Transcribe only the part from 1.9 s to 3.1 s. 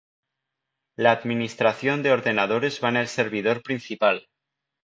de ordenadores va en el